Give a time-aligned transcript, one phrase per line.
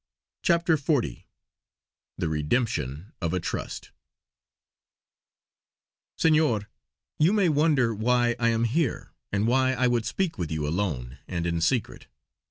[0.41, 0.95] CHAPTER XL
[2.17, 3.91] THE REDEMPTION OF A TRUST
[6.17, 6.67] "Senor,
[7.19, 11.19] you may wonder why I am here, and why I would speak with you alone
[11.27, 12.07] and in secret.